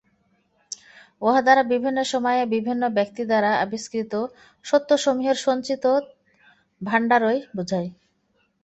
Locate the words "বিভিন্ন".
1.73-1.99, 2.55-2.83